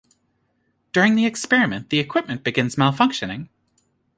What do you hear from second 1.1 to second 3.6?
the experiment the equipment begins malfunctioning.